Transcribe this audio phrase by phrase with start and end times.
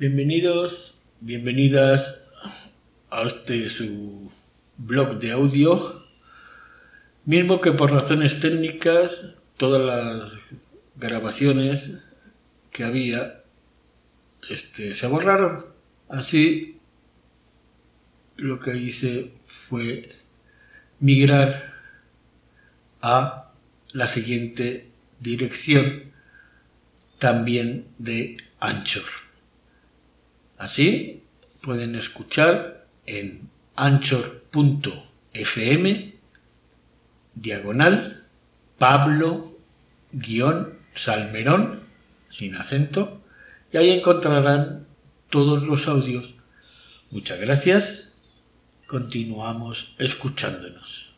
[0.00, 2.20] Bienvenidos, bienvenidas
[3.10, 4.30] a este su
[4.76, 6.04] blog de audio,
[7.24, 9.10] mismo que por razones técnicas
[9.56, 10.38] todas las
[10.94, 11.90] grabaciones
[12.70, 13.40] que había
[14.48, 15.66] este, se borraron.
[16.08, 16.78] Así
[18.36, 19.32] lo que hice
[19.68, 20.14] fue
[21.00, 21.74] migrar
[23.02, 23.50] a
[23.90, 26.12] la siguiente dirección
[27.18, 29.27] también de Anchor.
[30.68, 31.22] Así
[31.62, 34.34] pueden escuchar en anchor.fm
[37.34, 38.26] diagonal
[38.76, 39.56] Pablo
[40.12, 41.84] guion Salmerón
[42.28, 43.22] sin acento
[43.72, 44.86] y ahí encontrarán
[45.30, 46.34] todos los audios.
[47.10, 48.14] Muchas gracias.
[48.86, 51.14] Continuamos escuchándonos.